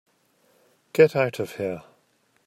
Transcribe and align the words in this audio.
Get 0.93 1.15
out 1.15 1.37
of 1.37 1.57
here. 1.57 1.83